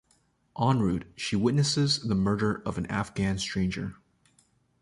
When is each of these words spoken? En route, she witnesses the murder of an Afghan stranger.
En 0.59 0.79
route, 0.79 1.05
she 1.15 1.35
witnesses 1.35 1.99
the 1.99 2.15
murder 2.15 2.63
of 2.65 2.79
an 2.79 2.87
Afghan 2.87 3.37
stranger. 3.37 3.97